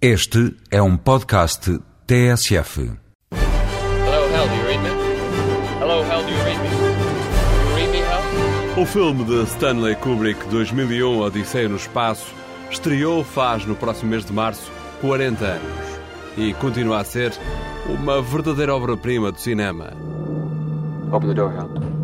[0.00, 2.80] Este é um podcast TSF.
[3.32, 4.90] Hello, Hell, do you read me?
[5.80, 6.68] Hello, Hell, do you read me?
[6.68, 8.82] You read me, Hell?
[8.82, 12.26] O filme de Stanley Kubrick 2001 Odisseia no Espaço
[12.70, 14.70] estreou faz no próximo mês de março
[15.00, 15.86] 40 anos
[16.36, 17.32] e continua a ser
[17.88, 19.94] uma verdadeira obra-prima do cinema.
[21.10, 21.95] Open the door, Hell.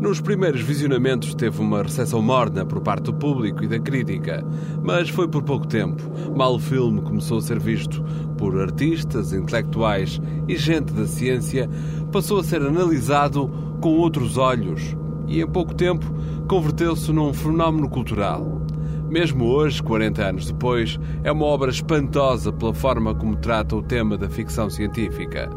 [0.00, 4.44] Nos primeiros visionamentos teve uma recepção morna por parte do público e da crítica,
[4.82, 6.02] mas foi por pouco tempo.
[6.36, 8.04] Mal o filme começou a ser visto
[8.36, 11.68] por artistas, intelectuais e gente da ciência,
[12.12, 14.94] passou a ser analisado com outros olhos
[15.26, 16.04] e em pouco tempo
[16.46, 18.60] converteu-se num fenómeno cultural.
[19.08, 24.18] Mesmo hoje, 40 anos depois, é uma obra espantosa pela forma como trata o tema
[24.18, 25.48] da ficção científica.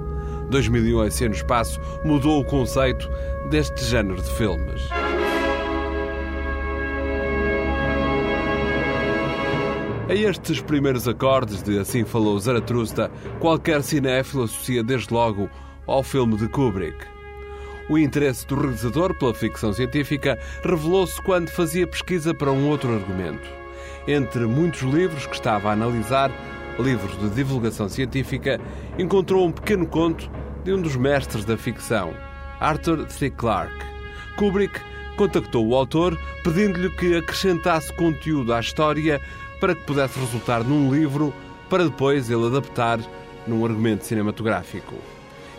[0.50, 3.10] 2001 Oceano no Espaço mudou o conceito
[3.50, 4.90] deste género de filmes.
[10.10, 15.48] A estes primeiros acordes de Assim Falou Zaratrusta, qualquer cinéfilo associa desde logo
[15.86, 16.98] ao filme de Kubrick.
[17.88, 23.48] O interesse do realizador pela ficção científica revelou-se quando fazia pesquisa para um outro argumento.
[24.08, 26.32] Entre muitos livros que estava a analisar,
[26.80, 28.60] livros de divulgação científica,
[28.98, 30.30] encontrou um pequeno conto
[30.64, 32.14] de um dos mestres da ficção,
[32.60, 33.30] Arthur C.
[33.30, 33.86] Clarke.
[34.38, 34.80] Kubrick
[35.16, 39.22] contactou o autor pedindo-lhe que acrescentasse conteúdo à história
[39.60, 41.34] para que pudesse resultar num livro
[41.70, 43.00] para depois ele adaptar
[43.48, 44.96] num argumento cinematográfico.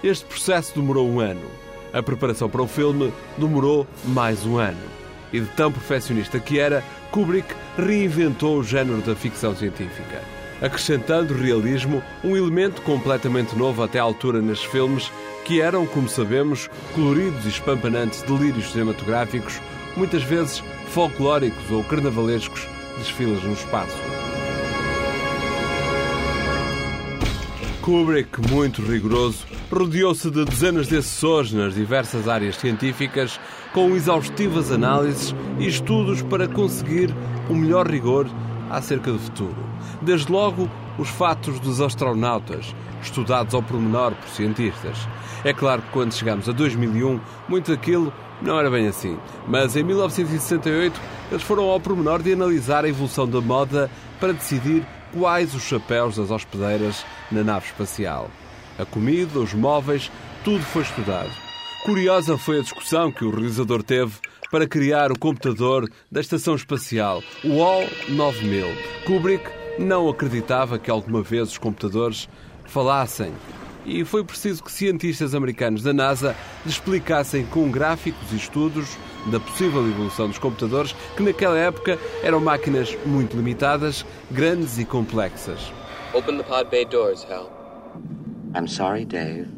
[0.02, 1.46] Este processo demorou um ano.
[1.92, 5.00] A preparação para o filme demorou mais um ano.
[5.32, 12.02] E de tão perfeccionista que era, Kubrick reinventou o género da ficção científica acrescentando realismo,
[12.22, 15.10] um elemento completamente novo até à altura nestes filmes,
[15.44, 19.60] que eram, como sabemos, coloridos e espampanantes delírios cinematográficos,
[19.96, 22.66] muitas vezes folclóricos ou carnavalescos
[22.98, 23.98] desfilas no espaço.
[27.82, 33.40] Kubrick, muito rigoroso, rodeou-se de dezenas de assessores nas diversas áreas científicas,
[33.72, 37.14] com exaustivas análises e estudos para conseguir
[37.48, 38.28] o melhor rigor
[38.70, 39.56] acerca do futuro.
[40.00, 44.96] Desde logo, os fatos dos astronautas, estudados ao pormenor por cientistas.
[45.44, 49.18] É claro que quando chegamos a 2001, muito daquilo não era bem assim.
[49.46, 50.98] Mas em 1968,
[51.30, 56.16] eles foram ao pormenor de analisar a evolução da moda para decidir quais os chapéus
[56.16, 58.30] das hospedeiras na nave espacial.
[58.78, 60.10] A comida, os móveis,
[60.44, 61.30] tudo foi estudado.
[61.84, 64.12] Curiosa foi a discussão que o realizador teve
[64.50, 68.66] para criar o computador da Estação Espacial, o All 9000.
[69.06, 69.44] Kubrick
[69.78, 72.28] não acreditava que alguma vez os computadores
[72.66, 73.32] falassem.
[73.86, 78.98] E foi preciso que cientistas americanos da NASA lhe explicassem com gráficos e estudos
[79.30, 85.72] da possível evolução dos computadores, que naquela época eram máquinas muito limitadas, grandes e complexas.
[86.12, 87.50] Open the pod bay doors, Hal.
[88.54, 89.48] I'm sorry, Dave.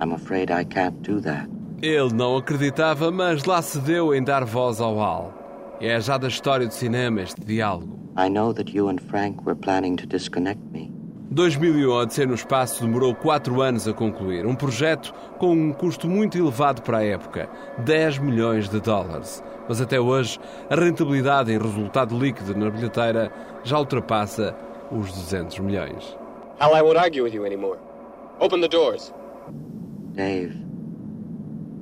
[0.00, 1.51] I'm afraid I can't do that.
[1.82, 5.34] Ele não acreditava, mas lá se deu em dar voz ao Al.
[5.80, 7.98] É já da história do cinema este diálogo.
[8.16, 10.92] I know that you and Frank were planning to disconnect me.
[11.32, 14.46] 2001 Odisseia no Espaço demorou 4 anos a concluir.
[14.46, 19.42] Um projeto com um custo muito elevado para a época, 10 milhões de dólares.
[19.68, 20.38] Mas até hoje,
[20.70, 23.32] a rentabilidade em resultado líquido na bilheteira
[23.64, 24.54] já ultrapassa
[24.92, 26.16] os 200 milhões.
[26.60, 27.80] Hal, I won't argue with you anymore.
[28.38, 29.12] Open the doors.
[30.14, 30.61] Dave,